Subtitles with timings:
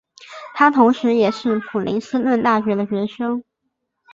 [0.55, 3.43] 他同时也是普雷斯顿大学的学生。